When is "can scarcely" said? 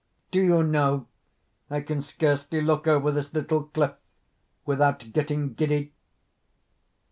1.81-2.59